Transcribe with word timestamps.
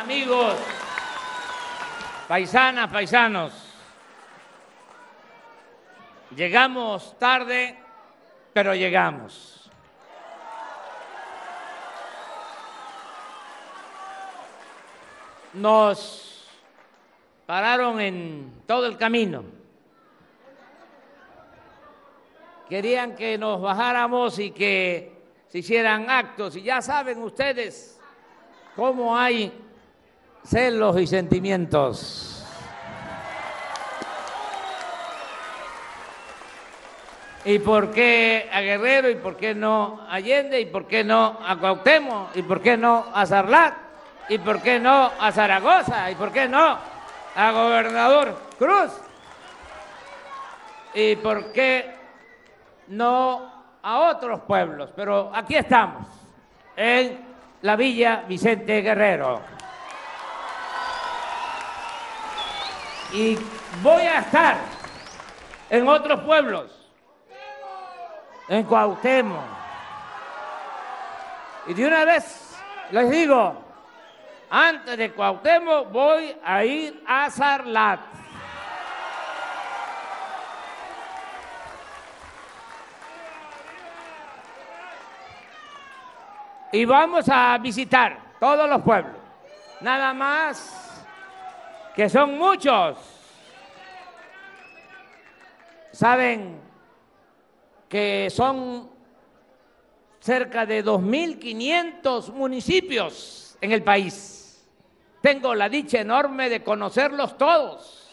amigos, 0.00 0.56
paisanas, 2.26 2.90
paisanos. 2.90 3.52
Llegamos 6.34 7.18
tarde, 7.18 7.78
pero 8.54 8.74
llegamos. 8.74 9.70
Nos 15.52 16.48
pararon 17.44 18.00
en 18.00 18.62
todo 18.66 18.86
el 18.86 18.96
camino. 18.96 19.44
Querían 22.70 23.16
que 23.16 23.36
nos 23.36 23.60
bajáramos 23.60 24.38
y 24.38 24.52
que 24.52 25.12
se 25.48 25.58
hicieran 25.58 26.08
actos. 26.08 26.56
Y 26.56 26.62
ya 26.62 26.80
saben 26.80 27.22
ustedes 27.22 28.00
cómo 28.74 29.14
hay 29.18 29.66
celos 30.44 30.98
y 31.00 31.06
sentimientos. 31.06 32.30
¿Y 37.44 37.58
por 37.58 37.90
qué 37.90 38.50
a 38.52 38.60
Guerrero? 38.60 39.08
¿Y 39.08 39.14
por 39.14 39.36
qué 39.36 39.54
no 39.54 40.00
a 40.08 40.14
Allende? 40.14 40.60
¿Y 40.60 40.66
por 40.66 40.86
qué 40.86 41.02
no 41.02 41.38
a 41.46 41.56
Cuauhtémoc? 41.56 42.36
¿Y 42.36 42.42
por 42.42 42.60
qué 42.60 42.76
no 42.76 43.06
a 43.14 43.24
Sarlat? 43.24 43.74
¿Y 44.28 44.38
por 44.38 44.60
qué 44.60 44.78
no 44.78 45.10
a 45.18 45.32
Zaragoza? 45.32 46.10
¿Y 46.10 46.14
por 46.16 46.32
qué 46.32 46.48
no 46.48 46.78
a 47.34 47.50
Gobernador 47.52 48.36
Cruz? 48.58 48.92
¿Y 50.92 51.16
por 51.16 51.50
qué 51.52 51.94
no 52.88 53.50
a 53.82 53.98
otros 54.00 54.40
pueblos? 54.40 54.90
Pero 54.94 55.30
aquí 55.34 55.56
estamos, 55.56 56.06
en 56.76 57.24
la 57.62 57.76
Villa 57.76 58.24
Vicente 58.28 58.82
Guerrero. 58.82 59.59
Y 63.12 63.36
voy 63.82 64.02
a 64.02 64.20
estar 64.20 64.56
en 65.68 65.88
otros 65.88 66.20
pueblos, 66.20 66.70
en 68.48 68.64
Cuauhtémoc. 68.64 69.42
Y 71.66 71.74
de 71.74 71.86
una 71.86 72.04
vez 72.04 72.56
les 72.90 73.10
digo, 73.10 73.54
antes 74.48 74.96
de 74.96 75.12
Cuauhtémoc 75.12 75.90
voy 75.90 76.36
a 76.44 76.64
ir 76.64 77.02
a 77.06 77.30
Sarlat. 77.30 78.00
Y 86.72 86.84
vamos 86.84 87.28
a 87.28 87.58
visitar 87.58 88.18
todos 88.38 88.68
los 88.68 88.80
pueblos. 88.82 89.16
Nada 89.80 90.14
más 90.14 90.89
que 92.00 92.08
son 92.08 92.38
muchos. 92.38 92.96
Saben 95.92 96.58
que 97.90 98.28
son 98.34 98.88
cerca 100.18 100.64
de 100.64 100.82
2.500 100.82 102.32
municipios 102.32 103.58
en 103.60 103.72
el 103.72 103.82
país. 103.82 104.66
Tengo 105.20 105.54
la 105.54 105.68
dicha 105.68 106.00
enorme 106.00 106.48
de 106.48 106.64
conocerlos 106.64 107.36
todos. 107.36 108.10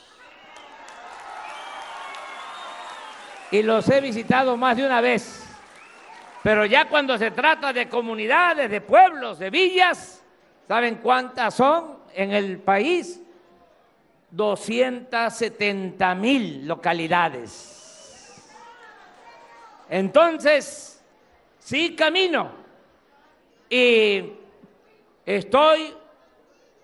Y 3.52 3.64
los 3.64 3.88
he 3.88 4.02
visitado 4.02 4.58
más 4.58 4.76
de 4.76 4.86
una 4.86 5.00
vez. 5.00 5.48
Pero 6.44 6.66
ya 6.66 6.90
cuando 6.90 7.18
se 7.18 7.32
trata 7.32 7.72
de 7.72 7.88
comunidades, 7.88 8.70
de 8.70 8.82
pueblos, 8.82 9.40
de 9.40 9.50
villas, 9.50 10.22
¿saben 10.68 10.96
cuántas 10.96 11.54
son 11.54 12.00
en 12.14 12.34
el 12.34 12.60
país? 12.60 13.22
270 14.32 16.16
mil 16.16 16.68
localidades. 16.68 18.46
Entonces, 19.90 21.02
sí 21.60 21.96
camino 21.96 22.52
y 23.70 24.34
estoy 25.26 25.94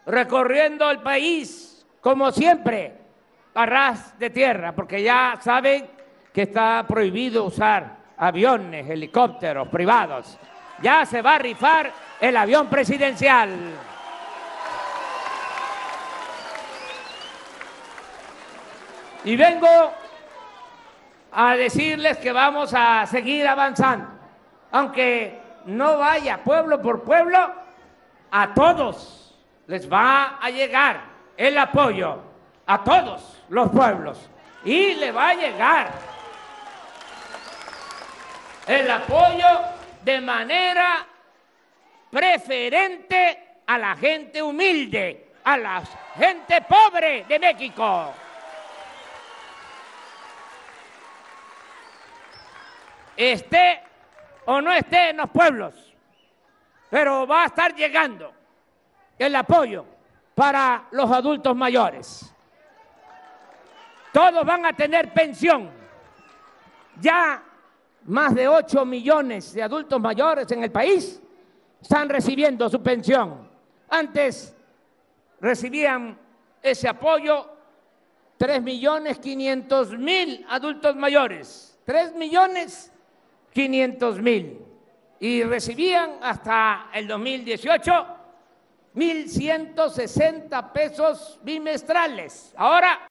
recorriendo 0.05 0.89
el 0.89 1.01
país 1.01 1.73
como 2.03 2.33
siempre, 2.33 2.93
a 3.53 3.65
ras 3.65 4.19
de 4.19 4.29
tierra, 4.29 4.75
porque 4.75 5.01
ya 5.01 5.39
saben 5.41 5.87
que 6.33 6.41
está 6.41 6.85
prohibido 6.85 7.45
usar 7.45 7.95
aviones, 8.17 8.89
helicópteros 8.89 9.69
privados. 9.69 10.37
Ya 10.81 11.05
se 11.05 11.21
va 11.21 11.35
a 11.35 11.39
rifar 11.39 11.93
el 12.19 12.35
avión 12.35 12.67
presidencial. 12.67 13.51
Y 19.23 19.35
vengo 19.35 19.93
a 21.31 21.55
decirles 21.55 22.17
que 22.17 22.31
vamos 22.31 22.73
a 22.75 23.05
seguir 23.07 23.47
avanzando, 23.47 24.07
aunque 24.71 25.39
no 25.65 25.97
vaya 25.97 26.43
pueblo 26.43 26.81
por 26.81 27.03
pueblo, 27.03 27.53
a 28.31 28.53
todos 28.53 29.35
les 29.67 29.91
va 29.91 30.37
a 30.41 30.49
llegar 30.49 31.01
el 31.37 31.57
apoyo, 31.57 32.19
a 32.65 32.83
todos 32.83 33.41
los 33.49 33.69
pueblos, 33.71 34.29
y 34.65 34.93
le 34.95 35.11
va 35.11 35.29
a 35.29 35.33
llegar 35.35 35.91
el 38.67 38.91
apoyo 38.91 39.47
de 40.03 40.21
manera 40.21 41.05
preferente 42.11 43.61
a 43.65 43.77
la 43.77 43.95
gente 43.95 44.41
humilde, 44.41 45.31
a 45.43 45.57
la 45.57 45.81
gente 46.17 46.61
pobre 46.61 47.25
de 47.27 47.39
México. 47.39 48.13
Esté 53.15 53.81
o 54.45 54.61
no 54.61 54.71
esté 54.71 55.09
en 55.09 55.17
los 55.17 55.29
pueblos, 55.29 55.93
pero 56.89 57.25
va 57.25 57.43
a 57.43 57.45
estar 57.47 57.75
llegando 57.75 58.33
el 59.17 59.35
apoyo 59.35 59.85
para 60.35 60.87
los 60.91 61.09
adultos 61.11 61.55
mayores. 61.55 62.33
Todos 64.11 64.45
van 64.45 64.65
a 64.65 64.73
tener 64.73 65.11
pensión. 65.13 65.71
Ya 66.99 67.43
más 68.05 68.35
de 68.35 68.47
8 68.47 68.85
millones 68.85 69.53
de 69.53 69.63
adultos 69.63 69.99
mayores 69.99 70.51
en 70.51 70.63
el 70.63 70.71
país 70.71 71.21
están 71.81 72.09
recibiendo 72.09 72.69
su 72.69 72.81
pensión. 72.81 73.49
Antes 73.89 74.55
recibían 75.41 76.17
ese 76.61 76.87
apoyo 76.87 77.49
3 78.37 78.61
millones 78.61 79.19
500 79.19 79.97
mil 79.97 80.45
adultos 80.49 80.95
mayores, 80.95 81.79
3 81.85 82.13
millones 82.15 82.92
500 83.53 84.21
mil. 84.21 84.59
Y 85.19 85.43
recibían 85.43 86.17
hasta 86.21 86.89
el 86.93 87.07
2018 87.07 88.07
1.160 88.95 90.71
pesos 90.71 91.39
bimestrales. 91.41 92.53
Ahora 92.55 93.07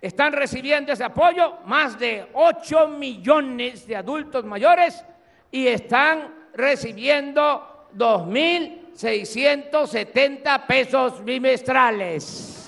están 0.00 0.32
recibiendo 0.32 0.92
ese 0.92 1.02
apoyo 1.04 1.58
más 1.64 1.98
de 1.98 2.28
8 2.34 2.88
millones 2.88 3.86
de 3.86 3.96
adultos 3.96 4.44
mayores 4.44 5.02
y 5.50 5.66
están 5.66 6.34
recibiendo 6.54 7.88
2.670 7.96 10.66
pesos 10.66 11.24
bimestrales. 11.24 12.67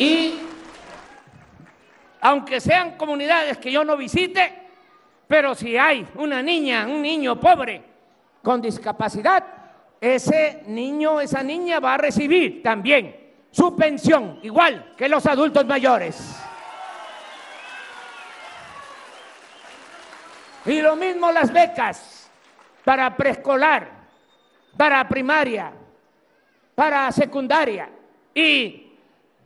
Y 0.00 0.32
aunque 2.22 2.58
sean 2.58 2.96
comunidades 2.96 3.58
que 3.58 3.70
yo 3.70 3.84
no 3.84 3.98
visite, 3.98 4.50
pero 5.28 5.54
si 5.54 5.76
hay 5.76 6.08
una 6.14 6.42
niña, 6.42 6.86
un 6.86 7.02
niño 7.02 7.38
pobre 7.38 7.82
con 8.42 8.62
discapacidad, 8.62 9.44
ese 10.00 10.62
niño, 10.68 11.20
esa 11.20 11.42
niña 11.42 11.80
va 11.80 11.94
a 11.94 11.98
recibir 11.98 12.62
también 12.62 13.14
su 13.50 13.76
pensión, 13.76 14.40
igual 14.42 14.94
que 14.96 15.06
los 15.06 15.26
adultos 15.26 15.66
mayores. 15.66 16.34
Y 20.64 20.80
lo 20.80 20.96
mismo 20.96 21.30
las 21.30 21.52
becas 21.52 22.30
para 22.86 23.14
preescolar, 23.14 23.86
para 24.78 25.06
primaria, 25.06 25.74
para 26.74 27.12
secundaria 27.12 27.90
y 28.34 28.89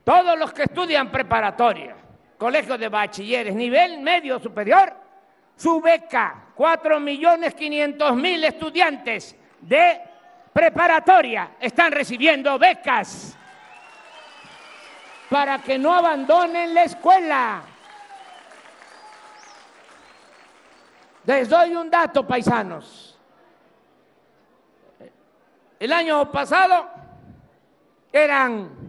todos 0.04 0.38
los 0.38 0.52
que 0.52 0.64
estudian 0.64 1.10
preparatoria, 1.10 1.96
colegios 2.36 2.78
de 2.78 2.88
bachilleres, 2.88 3.54
nivel 3.54 4.00
medio 4.00 4.38
superior, 4.38 4.94
su 5.56 5.80
beca, 5.80 6.48
cuatro 6.54 7.00
millones 7.00 7.54
quinientos 7.54 8.14
mil 8.14 8.44
estudiantes 8.44 9.34
de 9.60 10.00
preparatoria 10.52 11.52
están 11.58 11.90
recibiendo 11.90 12.58
becas 12.58 13.36
para 15.30 15.58
que 15.58 15.78
no 15.78 15.94
abandonen 15.94 16.74
la 16.74 16.84
escuela. 16.84 17.62
Les 21.24 21.48
doy 21.48 21.74
un 21.74 21.90
dato, 21.90 22.26
paisanos. 22.26 23.18
El 25.80 25.92
año 25.92 26.30
pasado 26.30 26.88
eran 28.12 28.83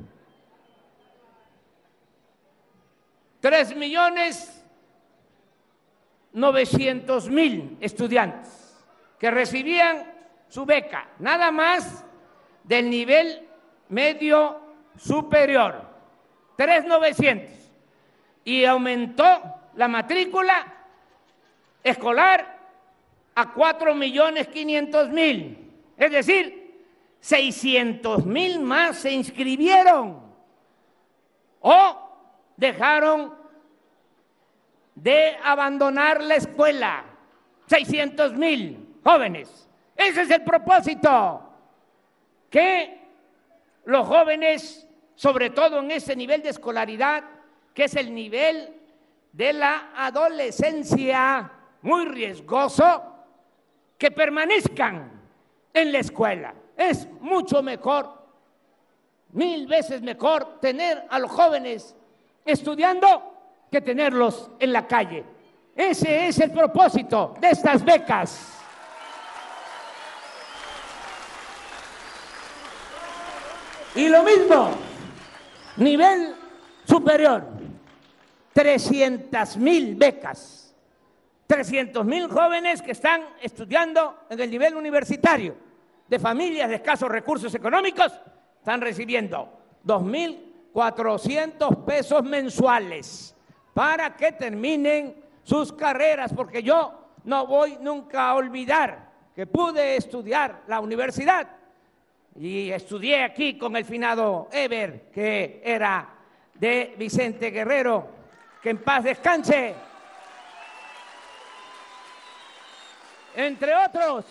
tres 3.46 3.76
millones 3.76 4.66
novecientos 6.34 7.30
mil 7.30 7.78
estudiantes 7.80 8.76
que 9.20 9.30
recibían 9.30 10.12
su 10.48 10.66
beca, 10.66 11.10
nada 11.20 11.52
más 11.52 12.04
del 12.64 12.90
nivel 12.90 13.48
medio 13.90 14.60
superior, 14.98 15.88
tres 16.58 16.86
novecientos. 16.86 17.54
Y 18.44 18.66
aumentó 18.66 19.44
la 19.76 19.88
matrícula 19.90 20.66
escolar 21.84 22.58
a 23.36 23.54
cuatro 23.54 23.94
millones 23.94 24.48
quinientos 24.48 25.10
mil, 25.10 25.72
es 25.98 26.12
decir, 26.12 26.84
seiscientos 27.20 28.26
mil 28.26 28.60
más 28.60 28.98
se 28.98 29.12
inscribieron. 29.12 30.20
O 31.62 32.05
dejaron 32.58 33.34
de 34.96 35.38
abandonar 35.44 36.24
la 36.24 36.36
escuela. 36.36 37.04
600 37.68 38.34
mil 38.34 39.00
jóvenes. 39.04 39.68
Ese 39.96 40.22
es 40.22 40.30
el 40.32 40.44
propósito. 40.44 41.42
Que 42.50 43.02
los 43.86 44.08
jóvenes, 44.08 44.88
sobre 45.16 45.50
todo 45.50 45.80
en 45.80 45.92
ese 45.92 46.16
nivel 46.16 46.42
de 46.42 46.50
escolaridad, 46.50 47.24
que 47.74 47.86
es 47.86 47.96
el 47.96 48.14
nivel 48.14 48.74
de 49.32 49.54
la 49.54 49.92
adolescencia, 49.96 51.52
muy 51.82 52.06
riesgoso, 52.06 53.04
que 53.98 54.12
permanezcan 54.12 55.12
en 55.74 55.92
la 55.92 56.00
escuela. 56.00 56.54
Es 56.78 57.08
mucho 57.20 57.62
mejor, 57.62 58.26
mil 59.32 59.68
veces 59.68 60.02
mejor 60.02 60.60
tener 60.60 61.06
a 61.10 61.20
los 61.20 61.32
jóvenes 61.32 61.96
estudiando 62.46 63.34
que 63.72 63.82
tenerlos 63.82 64.52
en 64.60 64.72
la 64.72 64.88
calle. 64.88 65.26
Ese 65.76 66.28
es 66.28 66.40
el 66.40 66.52
propósito 66.52 67.34
de 67.42 67.50
estas 67.50 67.84
becas. 67.84 68.52
Y 73.96 74.08
lo 74.10 74.24
mismo, 74.24 74.72
nivel 75.78 76.36
superior, 76.86 77.44
300 78.54 79.58
mil 79.58 79.96
becas, 79.96 80.74
300 81.48 82.06
mil 82.06 82.30
jóvenes 82.30 82.82
que 82.82 82.92
están 82.92 83.22
estudiando 83.42 84.26
en 84.30 84.40
el 84.40 84.50
nivel 84.50 84.76
universitario, 84.76 85.56
de 86.08 86.20
familias 86.20 86.70
de 86.70 86.76
escasos 86.76 87.10
recursos 87.10 87.54
económicos, 87.56 88.12
están 88.60 88.82
recibiendo 88.82 89.50
2.400 90.76 91.86
pesos 91.86 92.24
mensuales 92.24 93.34
para 93.74 94.16
que 94.16 94.34
terminen 94.34 95.16
sus 95.44 95.72
carreras, 95.72 96.34
porque 96.34 96.62
yo 96.62 96.94
no 97.24 97.48
voy 97.48 97.78
nunca 97.80 98.30
a 98.30 98.36
olvidar 98.36 99.10
que 99.34 99.48
pude 99.48 99.96
estudiar 99.96 100.64
la 100.68 100.82
universidad 100.82 101.48
y 102.38 102.72
estudié 102.72 103.24
aquí 103.24 103.58
con 103.58 103.76
el 103.78 103.86
finado 103.86 104.50
Eber, 104.52 105.10
que 105.14 105.62
era 105.64 106.10
de 106.54 106.94
Vicente 106.98 107.52
Guerrero, 107.52 108.08
que 108.62 108.72
en 108.72 108.78
paz 108.80 109.06
descanse. 109.06 109.74
Entre 113.36 113.74
otros, 113.76 114.26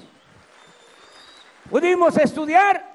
pudimos 1.71 2.17
estudiar 2.19 2.93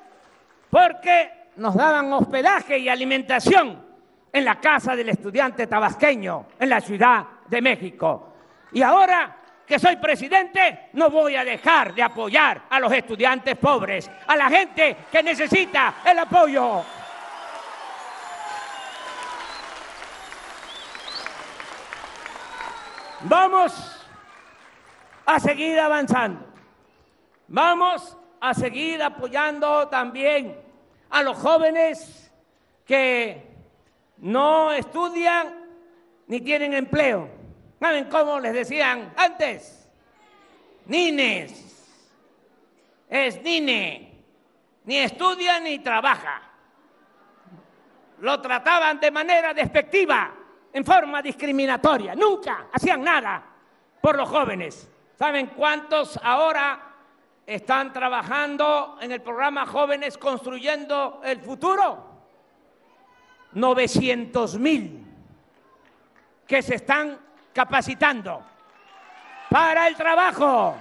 porque 0.69 1.38
nos 1.59 1.75
daban 1.75 2.11
hospedaje 2.13 2.77
y 2.77 2.87
alimentación 2.87 3.85
en 4.31 4.45
la 4.45 4.59
casa 4.59 4.95
del 4.95 5.09
estudiante 5.09 5.67
tabasqueño 5.67 6.47
en 6.57 6.69
la 6.69 6.79
Ciudad 6.79 7.25
de 7.47 7.61
México. 7.61 8.33
Y 8.71 8.81
ahora 8.81 9.35
que 9.67 9.77
soy 9.77 9.97
presidente, 9.97 10.89
no 10.93 11.09
voy 11.09 11.35
a 11.35 11.43
dejar 11.43 11.93
de 11.93 12.01
apoyar 12.01 12.63
a 12.69 12.79
los 12.79 12.91
estudiantes 12.93 13.55
pobres, 13.57 14.09
a 14.25 14.35
la 14.35 14.49
gente 14.49 14.95
que 15.11 15.21
necesita 15.21 15.95
el 16.05 16.19
apoyo. 16.19 16.83
Vamos 23.21 24.07
a 25.25 25.39
seguir 25.39 25.77
avanzando. 25.77 26.45
Vamos 27.49 28.17
a 28.39 28.53
seguir 28.53 29.03
apoyando 29.03 29.89
también 29.89 30.68
a 31.09 31.23
los 31.23 31.37
jóvenes 31.37 32.31
que 32.85 33.47
no 34.17 34.71
estudian 34.71 35.53
ni 36.27 36.41
tienen 36.41 36.73
empleo. 36.73 37.29
¿Saben 37.79 38.05
cómo 38.05 38.39
les 38.39 38.53
decían 38.53 39.13
antes? 39.15 39.89
Nines. 40.85 41.65
Es 43.07 43.41
nine. 43.41 44.23
Ni 44.85 44.97
estudia 44.97 45.59
ni 45.59 45.79
trabaja. 45.79 46.41
Lo 48.19 48.41
trataban 48.41 48.99
de 48.99 49.11
manera 49.11 49.53
despectiva, 49.53 50.33
en 50.73 50.83
forma 50.83 51.21
discriminatoria. 51.21 52.15
Nunca 52.15 52.67
hacían 52.71 53.01
nada 53.01 53.43
por 54.01 54.17
los 54.17 54.27
jóvenes. 54.27 54.89
¿Saben 55.17 55.47
cuántos 55.47 56.19
ahora 56.21 56.88
están 57.49 57.91
trabajando 57.91 58.97
en 59.01 59.11
el 59.11 59.21
programa 59.21 59.65
Jóvenes 59.65 60.17
Construyendo 60.19 61.19
el 61.23 61.41
Futuro? 61.41 62.07
900 63.53 64.59
mil 64.59 65.05
que 66.45 66.61
se 66.61 66.75
están 66.75 67.19
capacitando 67.51 68.43
para 69.49 69.87
el 69.87 69.95
trabajo. 69.95 70.75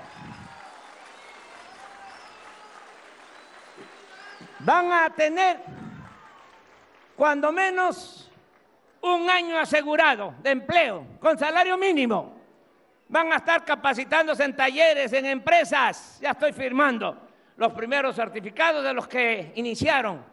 Van 4.59 4.93
a 4.93 5.09
tener 5.09 5.63
cuando 7.17 7.51
menos 7.51 8.31
un 9.01 9.31
año 9.31 9.59
asegurado 9.59 10.35
de 10.43 10.51
empleo 10.51 11.07
con 11.19 11.39
salario 11.39 11.79
mínimo. 11.79 12.38
Van 13.09 13.33
a 13.33 13.37
estar 13.37 13.65
capacitándose 13.65 14.45
en 14.45 14.55
talleres, 14.55 15.13
en 15.13 15.27
empresas. 15.27 16.19
Ya 16.21 16.31
estoy 16.33 16.53
firmando 16.53 17.17
los 17.57 17.73
primeros 17.73 18.15
certificados 18.15 18.85
de 18.85 18.93
los 18.93 19.09
que 19.09 19.53
iniciaron 19.57 20.25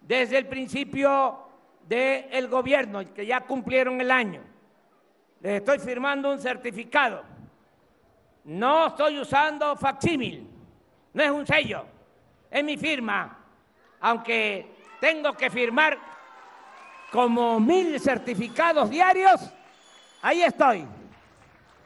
desde 0.00 0.38
el 0.38 0.46
principio 0.46 1.38
del 1.86 2.48
gobierno, 2.48 3.12
que 3.12 3.26
ya 3.26 3.40
cumplieron 3.40 4.00
el 4.00 4.10
año. 4.10 4.42
Les 5.40 5.54
estoy 5.54 5.78
firmando 5.78 6.30
un 6.30 6.38
certificado. 6.38 7.24
No 8.44 8.88
estoy 8.88 9.18
usando 9.18 9.76
facsímil, 9.76 10.48
no 11.12 11.22
es 11.22 11.30
un 11.30 11.46
sello, 11.46 11.84
es 12.50 12.64
mi 12.64 12.76
firma, 12.76 13.38
aunque 14.00 14.74
tengo 15.00 15.32
que 15.34 15.48
firmar 15.48 15.96
como 17.12 17.60
mil 17.60 18.00
certificados 18.00 18.90
diarios, 18.90 19.52
ahí 20.22 20.42
estoy, 20.42 20.84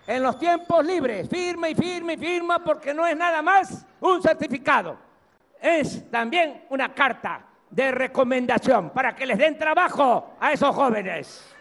en 0.07 0.23
los 0.23 0.39
tiempos 0.39 0.85
libres, 0.85 1.29
firma 1.29 1.69
y 1.69 1.75
firma 1.75 2.13
y 2.13 2.17
firma, 2.17 2.59
porque 2.61 2.95
no 2.95 3.07
es 3.07 3.17
nada 3.17 3.43
más 3.43 3.85
un 4.01 4.23
certificado, 4.23 4.97
es 5.61 6.09
también 6.11 6.65
una 6.71 6.93
carta 6.95 7.45
de 7.71 7.91
recomendación 7.91 8.91
para 8.91 9.15
que 9.15 9.27
les 9.27 9.39
den 9.39 9.59
trabajo 9.59 10.37
a 10.41 10.53
esos 10.53 10.75
jóvenes. 10.75 11.53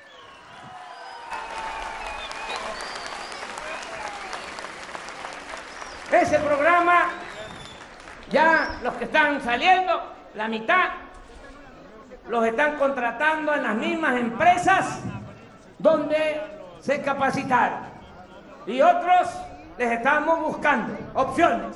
Ese 6.12 6.38
programa, 6.40 7.10
ya 8.30 8.80
los 8.84 8.94
que 8.94 9.06
están 9.06 9.42
saliendo, 9.42 10.14
la 10.36 10.48
mitad, 10.48 10.90
los 12.30 12.46
están 12.46 12.78
contratando 12.78 13.54
en 13.54 13.64
las 13.64 13.76
mismas 13.76 14.16
empresas 14.18 15.00
donde 15.80 16.42
se 16.80 17.02
capacitaron. 17.02 17.95
Y 18.66 18.82
otros 18.82 19.30
les 19.78 19.92
estamos 19.92 20.40
buscando 20.42 20.98
opciones, 21.14 21.76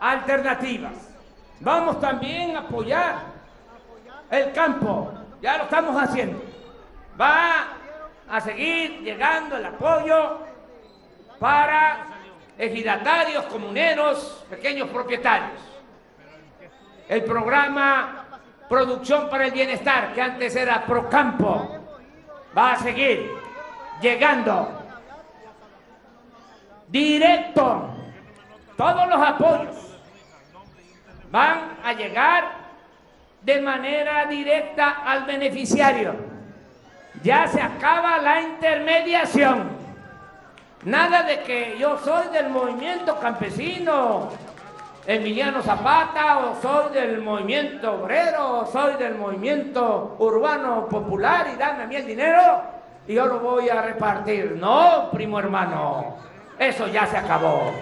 alternativas. 0.00 0.92
Vamos 1.60 2.00
también 2.00 2.56
a 2.56 2.60
apoyar 2.60 3.16
el 4.30 4.52
campo, 4.52 5.12
ya 5.42 5.58
lo 5.58 5.64
estamos 5.64 6.02
haciendo. 6.02 6.42
Va 7.20 7.68
a 8.30 8.40
seguir 8.40 9.00
llegando 9.02 9.56
el 9.56 9.66
apoyo 9.66 10.38
para 11.38 12.06
ejidatarios, 12.56 13.44
comuneros, 13.44 14.44
pequeños 14.48 14.88
propietarios. 14.88 15.60
El 17.08 17.24
programa 17.24 18.24
Producción 18.68 19.28
para 19.28 19.46
el 19.46 19.50
Bienestar, 19.50 20.12
que 20.14 20.22
antes 20.22 20.54
era 20.54 20.84
Procampo, 20.86 21.76
va 22.56 22.72
a 22.72 22.76
seguir 22.76 23.28
llegando. 24.00 24.79
Directo. 26.90 27.88
Todos 28.76 29.08
los 29.08 29.20
apoyos 29.20 29.76
van 31.30 31.76
a 31.84 31.92
llegar 31.92 32.44
de 33.42 33.60
manera 33.60 34.26
directa 34.26 35.02
al 35.04 35.24
beneficiario. 35.24 36.14
Ya 37.22 37.46
se 37.46 37.60
acaba 37.60 38.18
la 38.18 38.40
intermediación. 38.42 39.70
Nada 40.84 41.22
de 41.22 41.40
que 41.42 41.76
yo 41.78 41.98
soy 41.98 42.28
del 42.28 42.48
movimiento 42.48 43.18
campesino, 43.20 44.30
Emiliano 45.06 45.62
Zapata, 45.62 46.38
o 46.38 46.60
soy 46.62 46.92
del 46.92 47.20
movimiento 47.20 47.92
obrero, 47.92 48.60
o 48.60 48.66
soy 48.66 48.94
del 48.94 49.14
movimiento 49.14 50.16
urbano 50.18 50.88
popular 50.88 51.48
y 51.52 51.56
dame 51.56 51.82
a 51.82 51.86
mí 51.86 51.96
el 51.96 52.06
dinero 52.06 52.62
y 53.06 53.14
yo 53.14 53.26
lo 53.26 53.40
voy 53.40 53.68
a 53.68 53.82
repartir. 53.82 54.56
No, 54.56 55.10
primo 55.10 55.38
hermano, 55.38 56.16
eso 56.60 56.86
ya 56.88 57.06
se 57.06 57.16
acabó. 57.16 57.72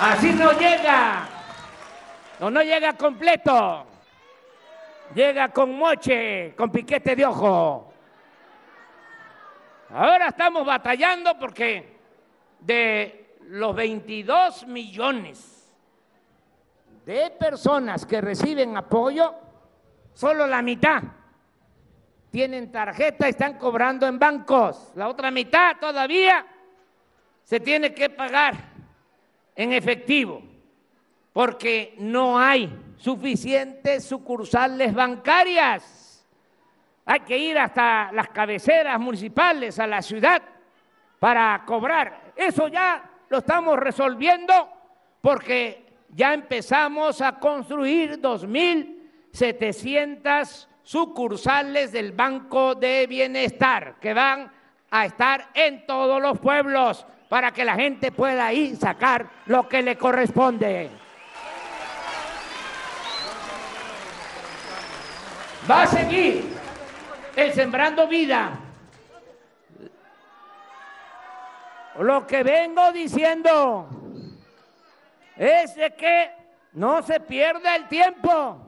Así 0.00 0.32
no 0.32 0.52
llega, 0.52 1.28
no 2.40 2.62
llega 2.62 2.94
completo. 2.94 3.86
Llega 5.14 5.50
con 5.50 5.76
moche, 5.76 6.54
con 6.56 6.70
piquete 6.70 7.14
de 7.14 7.26
ojo. 7.26 7.92
Ahora 9.90 10.28
estamos 10.28 10.64
batallando 10.64 11.38
porque 11.38 11.98
de 12.60 13.36
los 13.48 13.76
22 13.76 14.66
millones 14.66 15.70
de 17.04 17.30
personas 17.38 18.06
que 18.06 18.22
reciben 18.22 18.74
apoyo, 18.76 19.34
solo 20.14 20.46
la 20.46 20.62
mitad 20.62 21.02
tienen 22.34 22.70
tarjeta 22.72 23.28
y 23.28 23.30
están 23.30 23.58
cobrando 23.58 24.08
en 24.08 24.18
bancos. 24.18 24.90
La 24.96 25.06
otra 25.06 25.30
mitad 25.30 25.76
todavía 25.78 26.44
se 27.44 27.60
tiene 27.60 27.94
que 27.94 28.10
pagar 28.10 28.56
en 29.54 29.72
efectivo 29.72 30.42
porque 31.32 31.94
no 31.98 32.36
hay 32.36 32.76
suficientes 32.96 34.04
sucursales 34.04 34.92
bancarias. 34.92 36.26
Hay 37.04 37.20
que 37.20 37.38
ir 37.38 37.56
hasta 37.56 38.10
las 38.10 38.30
cabeceras 38.30 38.98
municipales, 38.98 39.78
a 39.78 39.86
la 39.86 40.02
ciudad, 40.02 40.42
para 41.20 41.62
cobrar. 41.64 42.32
Eso 42.34 42.66
ya 42.66 43.12
lo 43.28 43.38
estamos 43.38 43.78
resolviendo 43.78 44.72
porque 45.20 45.86
ya 46.08 46.34
empezamos 46.34 47.20
a 47.20 47.38
construir 47.38 48.20
2.700 48.20 50.73
sucursales 50.84 51.90
del 51.90 52.12
Banco 52.12 52.74
de 52.74 53.06
Bienestar 53.06 53.96
que 54.00 54.14
van 54.14 54.52
a 54.90 55.06
estar 55.06 55.48
en 55.54 55.86
todos 55.86 56.22
los 56.22 56.38
pueblos 56.38 57.04
para 57.28 57.50
que 57.50 57.64
la 57.64 57.74
gente 57.74 58.12
pueda 58.12 58.52
ir 58.52 58.76
sacar 58.76 59.26
lo 59.46 59.68
que 59.68 59.82
le 59.82 59.96
corresponde. 59.96 60.90
Va 65.68 65.82
a 65.82 65.86
seguir 65.86 66.44
el 67.34 67.52
Sembrando 67.54 68.06
Vida. 68.06 68.60
Lo 71.98 72.26
que 72.26 72.42
vengo 72.42 72.92
diciendo 72.92 73.88
es 75.36 75.74
de 75.74 75.94
que 75.94 76.30
no 76.74 77.02
se 77.02 77.20
pierda 77.20 77.76
el 77.76 77.88
tiempo, 77.88 78.58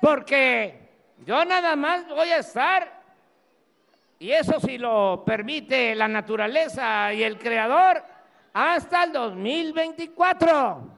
porque 0.00 0.83
yo 1.24 1.44
nada 1.44 1.74
más 1.74 2.06
voy 2.08 2.28
a 2.30 2.38
estar, 2.38 3.00
y 4.18 4.30
eso 4.30 4.60
si 4.60 4.78
lo 4.78 5.22
permite 5.24 5.94
la 5.94 6.06
naturaleza 6.06 7.12
y 7.12 7.22
el 7.22 7.38
creador, 7.38 8.02
hasta 8.52 9.04
el 9.04 9.12
2024. 9.12 10.90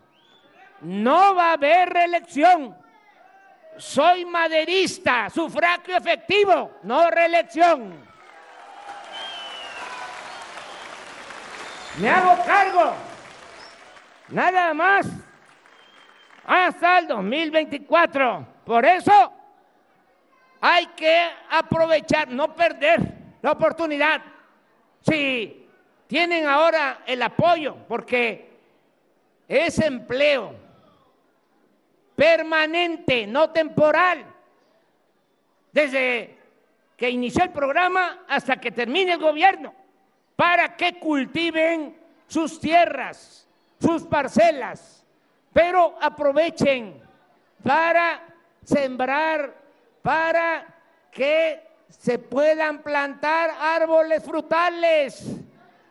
No 0.83 1.35
va 1.35 1.51
a 1.51 1.53
haber 1.53 1.89
reelección. 1.91 2.77
Soy 3.79 4.25
maderista, 4.25 5.31
sufragio 5.31 5.97
efectivo, 5.97 6.79
no 6.83 7.11
reelección. 7.11 8.05
Me 11.99 12.11
hago 12.11 12.45
cargo, 12.45 12.95
nada 14.29 14.75
más, 14.75 15.07
hasta 16.45 16.99
el 16.99 17.07
2024. 17.07 18.47
Por 18.65 18.85
eso 18.85 19.36
hay 20.61 20.87
que 20.89 21.29
aprovechar, 21.51 22.29
no 22.29 22.55
perder 22.55 23.01
la 23.43 23.53
oportunidad. 23.53 24.23
Si 25.03 25.67
tienen 26.07 26.47
ahora 26.47 27.03
el 27.07 27.23
apoyo, 27.23 27.77
porque 27.89 28.51
es 29.49 29.79
empleo, 29.79 30.55
permanente, 32.15 33.27
no 33.27 33.51
temporal. 33.51 34.25
Desde 35.73 36.39
que 36.97 37.11
inició 37.11 37.45
el 37.45 37.51
programa 37.51 38.25
hasta 38.29 38.57
que 38.57 38.71
termine 38.71 39.13
el 39.13 39.21
gobierno, 39.21 39.75
para 40.35 40.77
que 40.77 40.99
cultiven 40.99 41.97
sus 42.27 42.59
tierras, 42.59 43.47
sus 43.81 44.03
parcelas, 44.05 45.05
pero 45.53 45.97
aprovechen 46.01 47.01
para 47.63 48.23
sembrar, 48.65 49.55
para 50.07 50.65
que 51.11 51.61
se 51.89 52.21
puedan 52.21 52.81
plantar 52.81 53.51
árboles 53.61 54.23
frutales, 54.23 55.27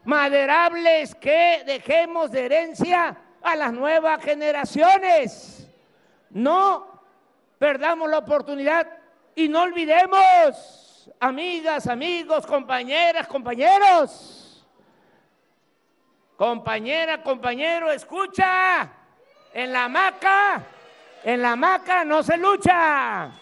maderables, 0.05 1.13
que 1.15 1.63
dejemos 1.65 2.31
de 2.31 2.45
herencia 2.45 3.17
a 3.41 3.55
las 3.57 3.73
nuevas 3.73 4.23
generaciones. 4.23 5.67
No 6.29 7.01
perdamos 7.59 8.09
la 8.09 8.19
oportunidad 8.19 8.87
y 9.35 9.49
no 9.49 9.63
olvidemos, 9.63 11.11
amigas, 11.19 11.85
amigos, 11.85 12.45
compañeras, 12.45 13.27
compañeros. 13.27 14.65
Compañera, 16.37 17.21
compañero, 17.21 17.91
escucha. 17.91 18.89
En 19.53 19.73
la 19.73 19.83
hamaca, 19.83 20.63
en 21.21 21.41
la 21.41 21.51
hamaca 21.51 22.05
no 22.05 22.23
se 22.23 22.37
lucha. 22.37 23.41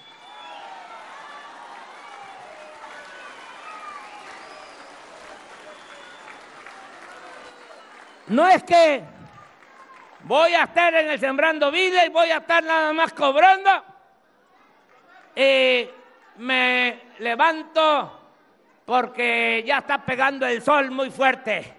No 8.27 8.47
es 8.47 8.63
que 8.63 9.03
voy 10.23 10.53
a 10.53 10.63
estar 10.63 10.93
en 10.93 11.09
el 11.09 11.19
Sembrando 11.19 11.69
Vida 11.71 12.05
y 12.05 12.09
voy 12.09 12.29
a 12.29 12.37
estar 12.37 12.63
nada 12.63 12.93
más 12.93 13.13
cobrando. 13.13 13.69
Y 15.35 15.89
me 16.37 17.01
levanto 17.19 18.21
porque 18.85 19.63
ya 19.65 19.79
está 19.79 19.97
pegando 20.05 20.45
el 20.45 20.61
sol 20.61 20.91
muy 20.91 21.11
fuerte. 21.11 21.73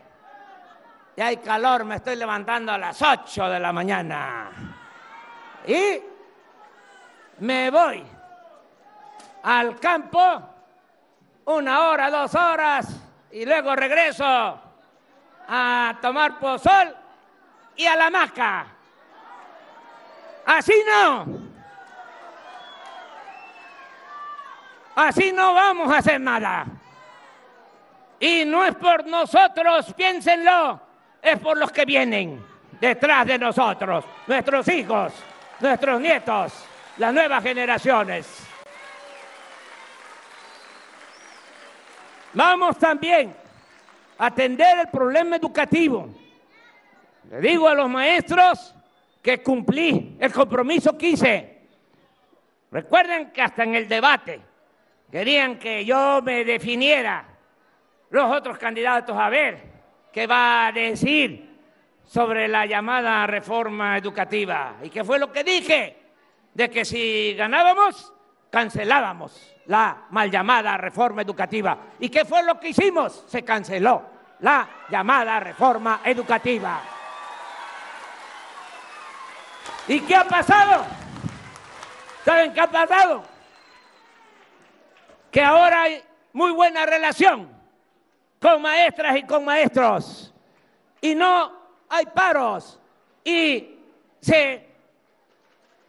Y 1.16 1.20
hay 1.20 1.36
calor, 1.38 1.84
me 1.84 1.96
estoy 1.96 2.16
levantando 2.16 2.72
a 2.72 2.78
las 2.78 3.00
8 3.00 3.48
de 3.48 3.60
la 3.60 3.72
mañana. 3.72 4.50
Y 5.66 6.00
me 7.38 7.70
voy 7.70 8.04
al 9.44 9.78
campo 9.78 10.42
una 11.46 11.88
hora, 11.88 12.10
dos 12.10 12.34
horas, 12.34 12.88
y 13.30 13.44
luego 13.44 13.76
regreso 13.76 14.63
a 15.48 15.96
tomar 16.00 16.38
pozol 16.38 16.94
y 17.76 17.86
a 17.86 17.96
la 17.96 18.10
maca. 18.10 18.66
Así 20.46 20.74
no. 20.86 21.26
Así 24.94 25.32
no 25.32 25.54
vamos 25.54 25.92
a 25.92 25.98
hacer 25.98 26.20
nada. 26.20 26.66
Y 28.20 28.44
no 28.44 28.64
es 28.64 28.74
por 28.76 29.06
nosotros, 29.06 29.92
piénsenlo, 29.94 30.80
es 31.20 31.38
por 31.40 31.58
los 31.58 31.72
que 31.72 31.84
vienen 31.84 32.44
detrás 32.80 33.26
de 33.26 33.38
nosotros, 33.38 34.04
nuestros 34.26 34.68
hijos, 34.68 35.12
nuestros 35.60 36.00
nietos, 36.00 36.52
las 36.98 37.12
nuevas 37.12 37.42
generaciones. 37.42 38.46
Vamos 42.32 42.78
también 42.78 43.43
atender 44.18 44.78
el 44.78 44.88
problema 44.88 45.36
educativo 45.36 46.08
le 47.30 47.40
digo 47.40 47.68
a 47.68 47.74
los 47.74 47.88
maestros 47.88 48.74
que 49.22 49.42
cumplí 49.42 50.16
el 50.20 50.32
compromiso 50.32 50.96
que 50.96 51.08
hice. 51.08 51.58
Recuerden 52.70 53.30
que 53.30 53.40
hasta 53.40 53.62
en 53.62 53.74
el 53.74 53.88
debate 53.88 54.40
querían 55.10 55.58
que 55.58 55.84
yo 55.84 56.20
me 56.22 56.44
definiera 56.44 57.24
los 58.10 58.30
otros 58.30 58.58
candidatos 58.58 59.16
a 59.16 59.28
ver 59.28 59.62
qué 60.12 60.26
va 60.26 60.66
a 60.66 60.72
decir 60.72 61.54
sobre 62.04 62.46
la 62.48 62.66
llamada 62.66 63.26
reforma 63.26 63.96
educativa. 63.96 64.76
¿Y 64.82 64.90
qué 64.90 65.02
fue 65.02 65.18
lo 65.18 65.32
que 65.32 65.42
dije? 65.42 65.96
De 66.52 66.68
que 66.68 66.84
si 66.84 67.34
ganábamos, 67.34 68.12
cancelábamos 68.50 69.53
la 69.66 70.06
mal 70.10 70.30
llamada 70.30 70.76
reforma 70.76 71.22
educativa. 71.22 71.78
¿Y 71.98 72.08
qué 72.08 72.24
fue 72.24 72.42
lo 72.42 72.58
que 72.58 72.68
hicimos? 72.68 73.24
Se 73.26 73.42
canceló 73.42 74.02
la 74.40 74.68
llamada 74.90 75.40
reforma 75.40 76.00
educativa. 76.04 76.80
¿Y 79.88 80.00
qué 80.00 80.16
ha 80.16 80.24
pasado? 80.24 80.84
¿Saben 82.24 82.52
qué 82.52 82.60
ha 82.60 82.70
pasado? 82.70 83.22
Que 85.30 85.42
ahora 85.42 85.82
hay 85.82 86.02
muy 86.32 86.52
buena 86.52 86.86
relación 86.86 87.50
con 88.40 88.62
maestras 88.62 89.16
y 89.16 89.22
con 89.24 89.44
maestros. 89.44 90.32
Y 91.00 91.14
no 91.14 91.52
hay 91.88 92.06
paros. 92.06 92.78
Y 93.24 93.78
se 94.20 94.68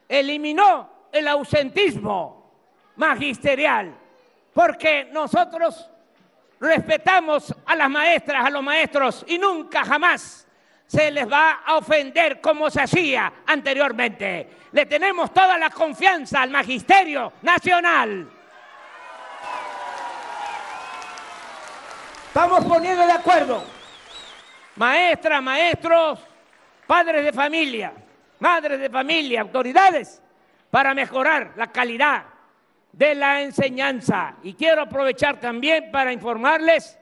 eliminó 0.09 0.89
el 1.11 1.27
ausentismo 1.27 2.34
magisterial. 2.95 3.95
Porque 4.53 5.09
nosotros 5.11 5.89
respetamos 6.59 7.53
a 7.65 7.75
las 7.75 7.89
maestras, 7.89 8.45
a 8.45 8.49
los 8.49 8.63
maestros 8.63 9.25
y 9.27 9.37
nunca 9.37 9.83
jamás 9.83 10.47
se 10.87 11.11
les 11.11 11.29
va 11.29 11.61
a 11.65 11.77
ofender 11.77 12.39
como 12.39 12.69
se 12.69 12.81
hacía 12.81 13.31
anteriormente. 13.45 14.49
Le 14.71 14.85
tenemos 14.85 15.33
toda 15.33 15.57
la 15.57 15.69
confianza 15.69 16.41
al 16.41 16.51
Magisterio 16.51 17.33
Nacional. 17.41 18.29
Estamos 22.27 22.65
poniendo 22.65 23.05
de 23.05 23.13
acuerdo, 23.13 23.63
maestras, 24.75 25.41
maestros, 25.41 26.19
padres 26.85 27.23
de 27.23 27.31
familia, 27.31 27.93
madres 28.39 28.79
de 28.79 28.89
familia, 28.89 29.41
autoridades, 29.41 30.21
para 30.69 30.93
mejorar 30.93 31.53
la 31.55 31.67
calidad 31.71 32.34
de 32.97 33.13
la 33.13 33.41
enseñanza. 33.41 34.35
Y 34.41 34.53
quiero 34.53 34.83
aprovechar 34.83 35.39
también 35.39 35.91
para 35.91 36.13
informarles 36.13 36.97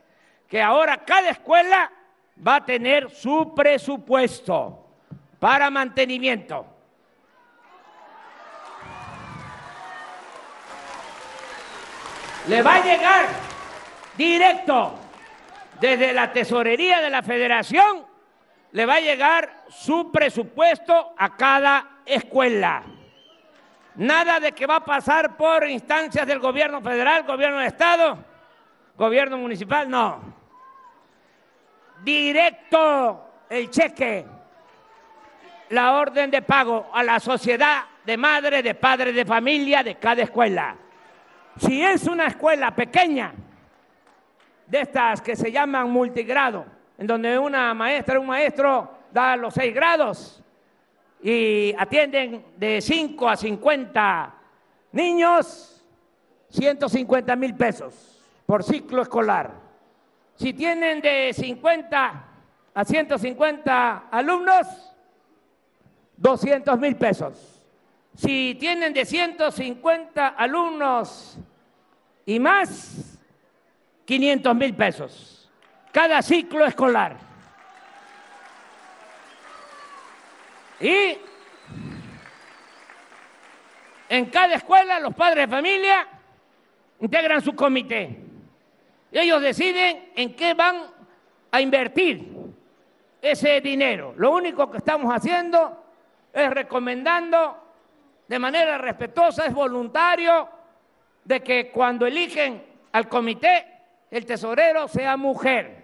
que 0.47 0.61
ahora 0.61 0.97
cada 1.05 1.29
escuela 1.29 1.91
va 2.45 2.55
a 2.55 2.65
tener 2.65 3.11
su 3.11 3.53
presupuesto 3.53 4.87
para 5.39 5.69
mantenimiento. 5.69 6.65
Le 12.47 12.61
va 12.61 12.75
a 12.75 12.83
llegar 12.83 13.25
directo 14.17 14.95
desde 15.79 16.11
la 16.11 16.33
tesorería 16.33 17.01
de 17.01 17.09
la 17.09 17.21
federación, 17.21 18.05
le 18.71 18.85
va 18.85 18.95
a 18.95 18.99
llegar 18.99 19.63
su 19.69 20.11
presupuesto 20.11 21.13
a 21.17 21.37
cada 21.37 21.99
escuela. 22.05 22.83
Nada 23.95 24.39
de 24.39 24.51
que 24.51 24.65
va 24.65 24.77
a 24.77 24.85
pasar 24.85 25.37
por 25.37 25.67
instancias 25.69 26.25
del 26.25 26.39
gobierno 26.39 26.81
federal, 26.81 27.23
gobierno 27.23 27.59
de 27.59 27.67
Estado, 27.67 28.17
gobierno 28.95 29.37
municipal, 29.37 29.89
no 29.89 30.43
directo 32.03 33.45
el 33.49 33.69
cheque, 33.69 34.25
la 35.69 35.93
orden 35.93 36.29
de 36.29 36.41
pago 36.41 36.89
a 36.93 37.03
la 37.03 37.19
sociedad 37.19 37.83
de 38.05 38.17
madres, 38.17 38.63
de 38.63 38.75
padres 38.75 39.15
de 39.15 39.25
familia 39.25 39.81
de 39.81 39.95
cada 39.95 40.23
escuela. 40.23 40.75
Si 41.57 41.81
es 41.81 42.05
una 42.05 42.27
escuela 42.27 42.75
pequeña, 42.75 43.33
de 44.67 44.81
estas 44.81 45.21
que 45.21 45.35
se 45.35 45.51
llaman 45.51 45.89
multigrado, 45.89 46.65
en 46.97 47.07
donde 47.07 47.37
una 47.37 47.73
maestra, 47.73 48.19
un 48.19 48.27
maestro 48.27 48.99
da 49.11 49.35
los 49.35 49.53
seis 49.53 49.73
grados 49.73 50.42
y 51.23 51.73
atienden 51.77 52.45
de 52.57 52.81
5 52.81 53.29
a 53.29 53.37
50 53.37 54.33
niños, 54.91 55.81
150 56.49 57.35
mil 57.37 57.55
pesos 57.55 58.21
por 58.45 58.61
ciclo 58.63 59.01
escolar. 59.01 59.51
Si 60.35 60.51
tienen 60.53 60.99
de 61.01 61.31
50 61.33 62.25
a 62.73 62.85
150 62.85 64.09
alumnos, 64.11 64.67
200 66.17 66.77
mil 66.77 66.97
pesos. 66.97 67.65
Si 68.15 68.55
tienen 68.59 68.93
de 68.93 69.05
150 69.05 70.27
alumnos 70.27 71.37
y 72.25 72.37
más, 72.37 73.17
500 74.05 74.55
mil 74.55 74.75
pesos. 74.75 75.49
Cada 75.93 76.21
ciclo 76.21 76.65
escolar. 76.65 77.32
Y 80.79 81.17
en 84.09 84.25
cada 84.27 84.55
escuela 84.55 84.99
los 84.99 85.13
padres 85.15 85.47
de 85.47 85.55
familia 85.55 86.07
integran 86.99 87.41
su 87.41 87.55
comité. 87.55 88.19
Ellos 89.11 89.41
deciden 89.41 90.11
en 90.15 90.35
qué 90.35 90.53
van 90.53 90.83
a 91.51 91.61
invertir 91.61 92.27
ese 93.21 93.61
dinero. 93.61 94.13
Lo 94.17 94.31
único 94.31 94.69
que 94.69 94.77
estamos 94.77 95.13
haciendo 95.13 95.83
es 96.33 96.49
recomendando 96.49 97.57
de 98.27 98.39
manera 98.39 98.77
respetuosa, 98.77 99.45
es 99.45 99.53
voluntario, 99.53 100.49
de 101.23 101.41
que 101.41 101.69
cuando 101.71 102.05
eligen 102.05 102.63
al 102.91 103.07
comité, 103.07 103.65
el 104.09 104.25
tesorero 104.25 104.87
sea 104.87 105.17
mujer, 105.17 105.83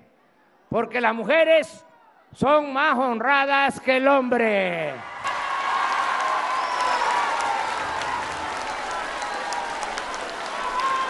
porque 0.69 1.02
las 1.02 1.13
mujeres 1.13 1.86
son 2.36 2.72
más 2.74 2.98
honradas 2.98 3.80
que 3.80 3.98
el 3.98 4.08
hombre. 4.08 4.94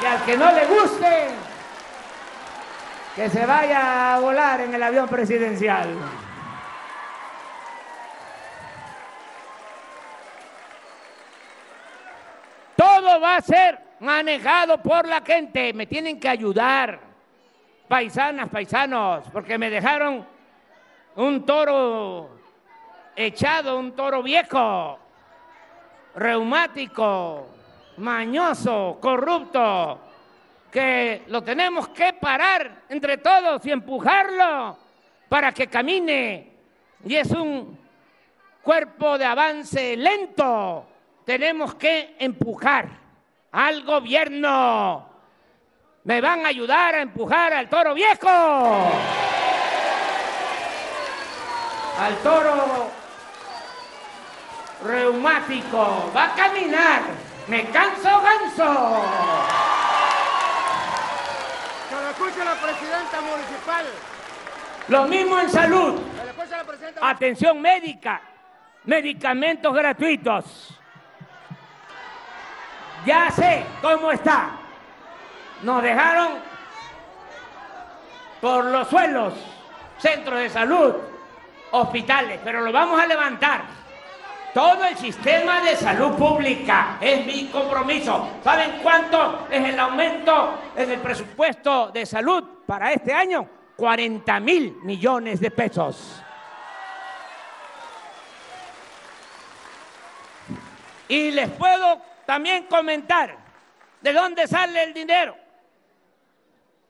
Y 0.01 0.05
al 0.05 0.23
que 0.23 0.37
no 0.37 0.51
le 0.51 0.65
guste, 0.65 1.27
que 3.15 3.29
se 3.29 3.45
vaya 3.45 4.15
a 4.15 4.19
volar 4.19 4.61
en 4.61 4.73
el 4.73 4.81
avión 4.81 5.07
presidencial. 5.09 5.89
Todo 12.77 13.19
va 13.19 13.35
a 13.35 13.41
ser 13.41 13.77
manejado 13.99 14.81
por 14.81 15.05
la 15.05 15.21
gente. 15.21 15.73
Me 15.73 15.85
tienen 15.85 16.17
que 16.17 16.29
ayudar, 16.29 16.97
paisanas, 17.89 18.47
paisanos, 18.47 19.25
porque 19.33 19.57
me 19.57 19.69
dejaron 19.69 20.25
un 21.19 21.45
toro 21.45 22.29
echado, 23.13 23.77
un 23.77 23.91
toro 23.91 24.23
viejo, 24.23 24.97
reumático, 26.15 27.47
mañoso, 27.97 28.97
corrupto 29.01 29.99
que 30.71 31.23
lo 31.27 31.43
tenemos 31.43 31.89
que 31.89 32.13
parar 32.13 32.83
entre 32.87 33.17
todos 33.17 33.65
y 33.65 33.71
empujarlo 33.71 34.77
para 35.27 35.51
que 35.51 35.67
camine. 35.67 36.53
Y 37.03 37.15
es 37.15 37.31
un 37.31 37.77
cuerpo 38.61 39.17
de 39.17 39.25
avance 39.25 39.97
lento. 39.97 40.85
Tenemos 41.25 41.75
que 41.75 42.15
empujar 42.19 42.87
al 43.51 43.83
gobierno. 43.83 45.09
¿Me 46.05 46.21
van 46.21 46.45
a 46.45 46.49
ayudar 46.49 46.95
a 46.95 47.01
empujar 47.01 47.53
al 47.53 47.67
toro 47.67 47.93
viejo? 47.93 49.28
Al 51.99 52.15
toro 52.17 52.91
reumático. 54.83 56.11
Va 56.15 56.25
a 56.25 56.35
caminar. 56.35 57.01
Me 57.47 57.65
canso 57.69 58.21
ganso 58.21 59.49
escucha 62.19 62.43
la 62.43 62.55
presidenta 62.55 63.21
municipal. 63.21 63.85
Lo 64.89 65.05
mismo 65.05 65.39
en 65.39 65.49
salud. 65.49 66.01
Atención 67.01 67.61
médica, 67.61 68.21
medicamentos 68.83 69.73
gratuitos. 69.73 70.77
Ya 73.05 73.31
sé 73.31 73.63
cómo 73.81 74.11
está. 74.11 74.49
Nos 75.61 75.81
dejaron 75.81 76.39
por 78.41 78.65
los 78.65 78.87
suelos, 78.89 79.33
centros 79.97 80.39
de 80.39 80.49
salud, 80.49 80.95
hospitales, 81.71 82.39
pero 82.43 82.61
lo 82.61 82.71
vamos 82.71 82.99
a 82.99 83.05
levantar 83.05 83.79
todo 84.53 84.83
el 84.85 84.97
sistema 84.97 85.61
de 85.61 85.75
salud 85.75 86.15
pública. 86.15 86.97
Es 86.99 87.25
mi 87.25 87.47
compromiso. 87.47 88.29
¿Saben 88.43 88.79
cuánto 88.81 89.47
es 89.49 89.63
el 89.63 89.79
aumento 89.79 90.59
en 90.75 90.91
el 90.91 90.99
presupuesto 90.99 91.91
de 91.91 92.05
salud 92.05 92.43
para 92.65 92.91
este 92.91 93.13
año? 93.13 93.47
40 93.75 94.39
mil 94.39 94.77
millones 94.83 95.39
de 95.39 95.51
pesos. 95.51 96.21
Y 101.07 101.31
les 101.31 101.49
puedo 101.49 102.01
también 102.25 102.65
comentar 102.65 103.35
de 104.01 104.13
dónde 104.13 104.47
sale 104.47 104.83
el 104.83 104.93
dinero. 104.93 105.35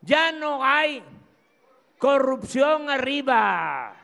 Ya 0.02 0.32
no 0.32 0.64
hay 0.64 1.04
corrupción 1.98 2.90
arriba. 2.90 3.99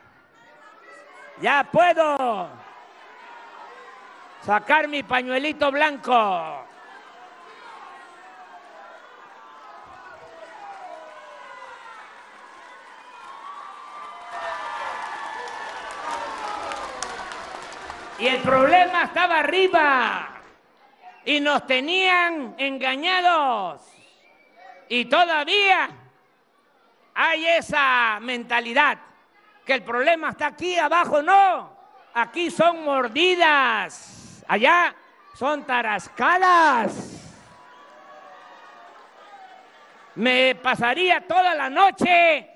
Ya 1.40 1.64
puedo 1.70 2.48
sacar 4.42 4.88
mi 4.88 5.02
pañuelito 5.02 5.70
blanco. 5.70 6.66
Y 18.18 18.28
el 18.28 18.40
problema 18.40 19.02
estaba 19.04 19.40
arriba. 19.40 20.28
Y 21.24 21.40
nos 21.40 21.66
tenían 21.66 22.54
engañados. 22.56 23.82
Y 24.88 25.04
todavía 25.04 25.90
hay 27.14 27.46
esa 27.46 28.18
mentalidad 28.22 29.05
que 29.66 29.74
el 29.74 29.82
problema 29.82 30.30
está 30.30 30.46
aquí 30.46 30.78
abajo, 30.78 31.20
no. 31.20 31.74
Aquí 32.14 32.50
son 32.50 32.84
mordidas, 32.84 34.44
allá 34.46 34.94
son 35.34 35.66
tarascadas. 35.66 37.12
Me 40.14 40.54
pasaría 40.54 41.26
toda 41.26 41.54
la 41.54 41.68
noche 41.68 42.48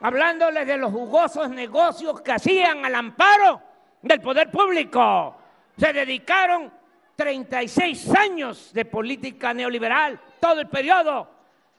hablándoles 0.00 0.66
de 0.66 0.76
los 0.76 0.92
jugosos 0.92 1.48
negocios 1.48 2.20
que 2.20 2.32
hacían 2.32 2.84
al 2.84 2.94
amparo 2.96 3.60
del 4.02 4.20
poder 4.20 4.50
público. 4.50 5.34
Se 5.76 5.92
dedicaron 5.92 6.70
36 7.16 8.14
años 8.14 8.72
de 8.74 8.84
política 8.84 9.54
neoliberal, 9.54 10.20
todo 10.38 10.60
el 10.60 10.68
periodo 10.68 11.30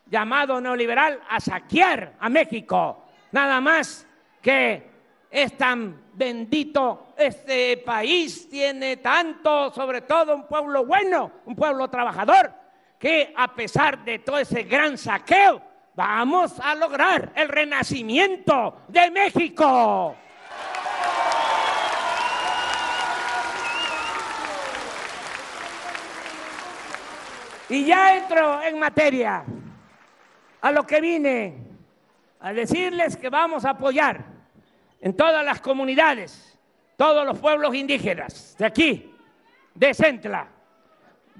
llamado 0.07 0.59
neoliberal, 0.59 1.21
a 1.29 1.39
saquear 1.39 2.13
a 2.19 2.27
México. 2.27 3.05
Nada 3.31 3.62
más 3.62 4.07
que 4.43 4.91
es 5.32 5.58
tan 5.58 6.12
bendito 6.13 7.13
este 7.17 7.77
país, 7.77 8.47
tiene 8.49 8.97
tanto, 8.97 9.73
sobre 9.73 10.01
todo 10.01 10.36
un 10.36 10.45
pueblo 10.45 10.86
bueno, 10.86 11.32
un 11.45 11.56
pueblo 11.56 11.89
trabajador, 11.89 12.53
que 12.99 13.34
a 13.36 13.56
pesar 13.56 14.03
de 14.03 14.19
todo 14.19 14.38
ese 14.38 14.63
gran 14.63 14.97
saqueo, 14.97 15.62
vamos 15.95 16.60
a 16.60 16.75
lograr 16.75 17.32
el 17.36 17.47
renacimiento 17.47 18.82
de 18.89 19.10
México. 19.12 20.15
Y 27.69 27.86
ya 27.86 28.17
entro 28.17 28.62
en 28.62 28.77
materia 28.77 29.43
a 30.62 30.71
lo 30.71 30.86
que 30.86 31.01
vine 31.01 31.58
a 32.41 32.51
decirles 32.51 33.15
que 33.15 33.29
vamos 33.29 33.63
a 33.63 33.71
apoyar 33.71 34.33
en 35.03 35.17
todas 35.17 35.43
las 35.43 35.59
comunidades, 35.59 36.57
todos 36.95 37.25
los 37.25 37.37
pueblos 37.37 37.75
indígenas 37.75 38.55
de 38.57 38.65
aquí, 38.65 39.13
de 39.75 39.93
Centla. 39.93 40.47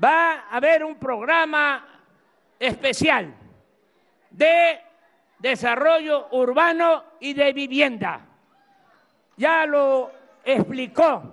Va 0.04 0.34
a 0.34 0.58
haber 0.58 0.84
un 0.84 0.96
programa 0.96 1.88
especial 2.60 3.34
de 4.30 4.82
desarrollo 5.40 6.28
urbano 6.32 7.06
y 7.22 7.34
de 7.34 7.54
vivienda. 7.54 8.20
Ya 9.38 9.66
lo 9.66 10.12
explicó 10.44 11.24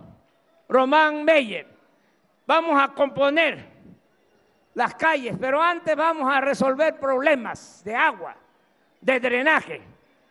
Román 0.68 1.24
Meyer. 1.24 1.66
Vamos 2.46 2.80
a 2.80 2.94
componer 2.94 3.66
las 4.74 4.94
calles, 4.94 5.34
pero 5.40 5.60
antes 5.60 5.96
vamos 5.96 6.32
a 6.32 6.40
resolver 6.40 6.96
problemas 7.00 7.82
de 7.82 7.96
agua, 7.96 8.36
de 9.00 9.18
drenaje. 9.18 9.82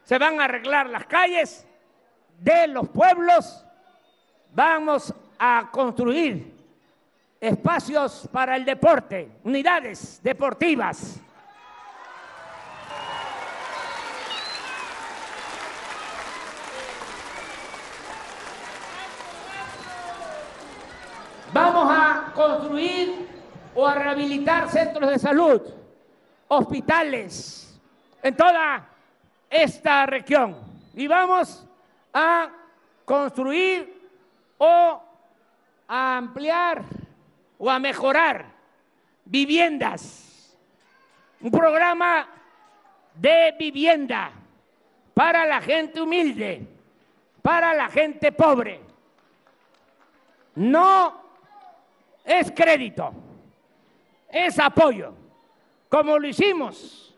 Se 0.05 0.17
van 0.17 0.39
a 0.39 0.45
arreglar 0.45 0.87
las 0.87 1.05
calles 1.05 1.65
de 2.39 2.67
los 2.67 2.87
pueblos, 2.89 3.65
vamos 4.53 5.13
a 5.37 5.69
construir 5.71 6.57
espacios 7.39 8.27
para 8.31 8.55
el 8.55 8.65
deporte, 8.65 9.39
unidades 9.43 10.19
deportivas. 10.21 11.19
Vamos 21.51 21.87
a 21.89 22.31
construir 22.35 23.27
o 23.73 23.87
a 23.87 23.95
rehabilitar 23.95 24.69
centros 24.69 25.09
de 25.09 25.17
salud, 25.17 25.61
hospitales 26.47 27.79
en 28.21 28.35
toda 28.35 28.87
esta 29.49 30.05
región. 30.05 30.57
Y 30.93 31.07
vamos 31.07 31.65
a 32.13 32.49
construir 33.05 34.09
o 34.57 35.01
a 35.87 36.17
ampliar 36.17 36.83
o 37.57 37.69
a 37.69 37.79
mejorar 37.79 38.45
viviendas. 39.25 40.57
Un 41.41 41.51
programa 41.51 42.27
de 43.13 43.55
vivienda 43.57 44.31
para 45.13 45.45
la 45.45 45.61
gente 45.61 46.01
humilde, 46.01 46.67
para 47.41 47.73
la 47.73 47.89
gente 47.89 48.31
pobre. 48.31 48.81
No 50.55 51.21
es 52.25 52.51
crédito 52.51 53.13
es 54.31 54.59
apoyo, 54.59 55.13
como 55.89 56.17
lo 56.17 56.27
hicimos 56.27 57.15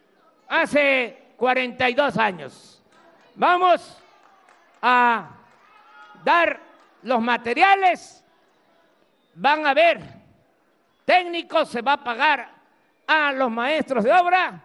hace 0.48 1.34
42 1.38 2.18
años. 2.18 2.82
Vamos 3.36 4.01
a 4.82 5.30
dar 6.24 6.60
los 7.04 7.22
materiales, 7.22 8.24
van 9.36 9.66
a 9.66 9.74
ver 9.74 10.02
técnicos, 11.06 11.70
se 11.70 11.82
va 11.82 11.94
a 11.94 12.04
pagar 12.04 12.50
a 13.08 13.32
los 13.34 13.52
maestros 13.52 14.04
de 14.04 14.14
obra 14.14 14.62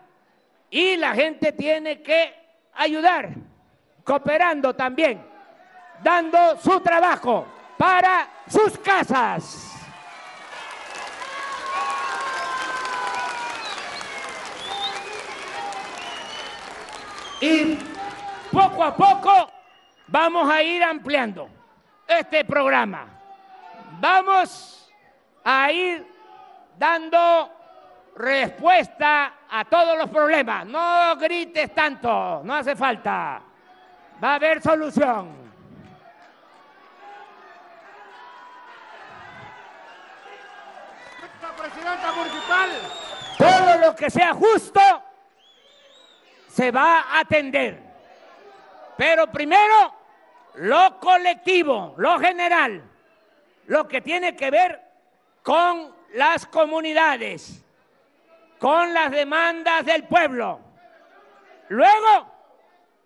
y 0.71 0.97
la 0.97 1.15
gente 1.15 1.53
tiene 1.53 2.03
que 2.03 2.35
ayudar, 2.75 3.31
cooperando 4.05 4.75
también, 4.75 5.25
dando 6.03 6.57
su 6.59 6.81
trabajo 6.81 7.47
para 7.77 8.29
sus 8.49 8.79
casas. 8.79 9.73
Y 17.41 17.79
poco 18.51 18.83
a 18.83 18.97
poco 18.97 19.56
vamos 20.09 20.51
a 20.51 20.63
ir 20.63 20.83
ampliando 20.83 21.49
este 22.07 22.45
programa. 22.45 23.07
Vamos 23.99 24.93
a 25.45 25.71
ir 25.73 26.07
dando 26.79 27.51
respuesta 28.17 29.33
a 29.49 29.65
todos 29.65 29.97
los 29.97 30.11
problemas. 30.11 30.67
No 30.67 31.17
grites 31.17 31.75
tanto, 31.75 32.43
no 32.45 32.55
hace 32.55 32.77
falta. 32.77 33.41
Va 34.23 34.33
a 34.33 34.35
haber 34.35 34.63
solución. 34.63 35.47
Presidenta 41.57 42.13
municipal. 42.13 42.71
Todo 43.39 43.79
lo 43.79 43.97
que 43.97 44.11
sea 44.11 44.33
justo 44.35 44.81
se 46.49 46.71
va 46.71 47.01
a 47.01 47.21
atender. 47.21 47.86
Pero 48.97 49.27
primero, 49.31 49.95
lo 50.55 50.99
colectivo, 50.99 51.95
lo 51.99 52.19
general, 52.19 52.83
lo 53.67 53.87
que 53.87 54.01
tiene 54.01 54.35
que 54.35 54.51
ver 54.51 54.83
con 55.43 55.95
las 56.15 56.47
comunidades, 56.47 57.65
con 58.59 58.95
las 58.95 59.11
demandas 59.11 59.85
del 59.85 60.05
pueblo. 60.05 60.61
Luego, 61.69 62.33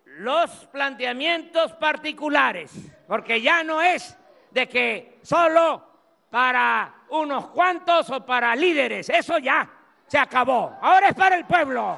los 0.05 0.49
planteamientos 0.67 1.73
particulares, 1.73 2.71
porque 3.07 3.41
ya 3.41 3.63
no 3.63 3.81
es 3.81 4.17
de 4.51 4.67
que 4.67 5.19
solo 5.23 5.85
para 6.29 7.03
unos 7.09 7.47
cuantos 7.47 8.09
o 8.09 8.25
para 8.25 8.55
líderes, 8.55 9.09
eso 9.09 9.37
ya 9.37 9.69
se 10.07 10.17
acabó. 10.17 10.77
Ahora 10.81 11.09
es 11.09 11.15
para 11.15 11.35
el 11.35 11.45
pueblo. 11.45 11.97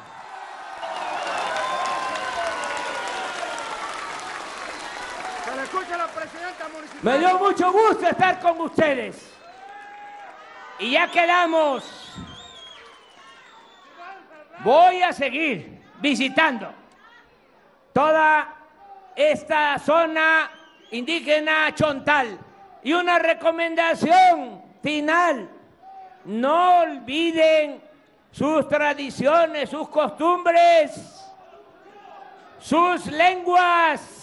Me 7.02 7.20
dio 7.20 7.38
mucho 7.38 7.72
gusto 7.72 8.08
estar 8.08 8.40
con 8.40 8.62
ustedes. 8.62 9.30
Y 10.80 10.92
ya 10.92 11.10
quedamos. 11.12 11.84
Voy 14.64 15.02
a 15.02 15.12
seguir 15.12 15.82
visitando 16.00 16.74
toda 17.92 18.56
esta 19.16 19.78
zona 19.80 20.50
indígena 20.92 21.76
chontal. 21.76 22.40
Y 22.82 22.94
una 22.94 23.20
recomendación 23.20 24.62
final. 24.82 25.50
No 26.26 26.80
olviden 26.80 27.84
sus 28.32 28.68
tradiciones, 28.68 29.70
sus 29.70 29.90
costumbres, 29.90 31.22
sus 32.60 33.06
lenguas 33.08 34.23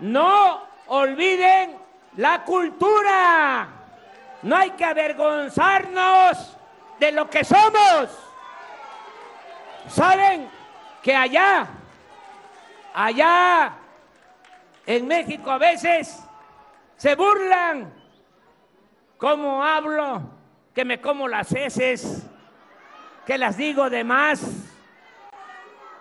no 0.00 0.62
olviden 0.86 1.76
la 2.16 2.44
cultura. 2.44 3.68
No 4.42 4.56
hay 4.56 4.70
que 4.70 4.84
avergonzarnos 4.84 6.56
de 6.98 7.12
lo 7.12 7.28
que 7.28 7.44
somos. 7.44 8.08
¿Saben 9.88 10.48
que 11.02 11.14
allá, 11.14 11.66
allá 12.94 13.72
en 14.86 15.06
México 15.06 15.50
a 15.50 15.58
veces 15.58 16.22
se 16.96 17.14
burlan 17.14 17.92
cómo 19.16 19.64
hablo, 19.64 20.22
que 20.74 20.84
me 20.84 21.00
como 21.00 21.28
las 21.28 21.52
heces, 21.52 22.26
que 23.26 23.36
las 23.36 23.56
digo 23.56 23.90
de 23.90 24.04
más. 24.04 24.40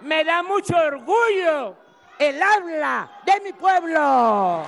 Me 0.01 0.23
da 0.23 0.43
mucho 0.43 0.77
orgullo 0.77 1.75
el 2.19 2.41
habla 2.41 3.07
de 3.25 3.39
mi 3.41 3.53
pueblo. 3.53 4.63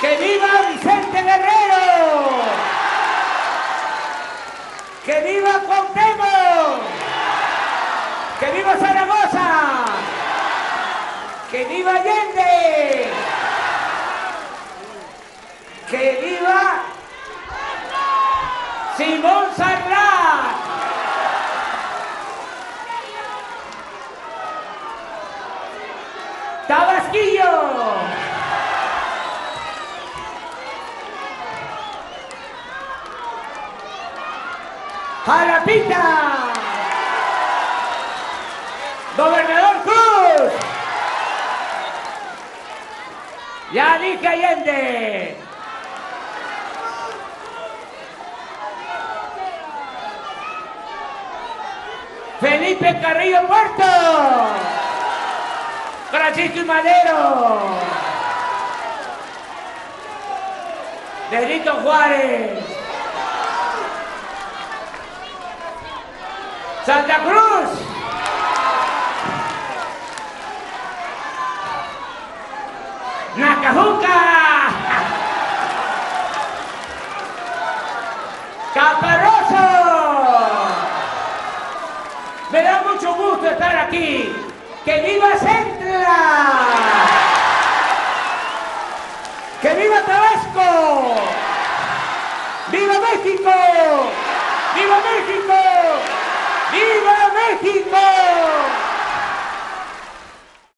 ¡Que 0.00 0.16
viva 0.16 0.48
Vicente 0.72 1.22
Guerrero! 1.22 2.30
¡Que 5.04 5.20
viva 5.20 5.60
Cuauhtémoc! 5.60 6.82
¡Que 8.40 8.50
viva 8.50 8.76
Zaragoza! 8.76 9.84
¡Que 11.52 11.64
viva 11.66 11.92
Allende! 11.92 13.12
¡Que 15.88 16.18
viva 16.20 16.81
Simón 18.96 19.46
Sarrat! 19.56 20.52
¡Tabasquillo! 26.68 27.52
Jalapita. 35.26 36.52
Gobernador 39.16 39.76
Cruz. 39.84 40.52
Ya 43.72 43.98
dije 43.98 44.28
Allende. 44.28 45.41
Felipe 52.42 52.98
Carrillo 53.00 53.46
Puerto. 53.46 53.84
Francisco 56.10 56.58
y 56.58 56.64
Madero. 56.64 57.60
Benito 61.30 61.72
Juárez. 61.84 62.64
Santa 66.84 67.18
Cruz. 67.20 67.70
Nacajuca. 73.36 74.31
aquí. 83.64 84.34
¡Que 84.84 85.00
viva 85.00 85.30
Centra! 85.38 86.16
¡Que 89.60 89.74
viva 89.74 90.02
Tabasco! 90.02 91.14
¡Viva 92.72 92.94
México! 92.98 93.52
¡Viva 94.74 94.98
México! 95.08 95.58
¡Viva 96.72 97.18
México! 97.38 98.81